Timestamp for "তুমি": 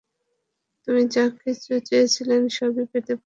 0.87-1.01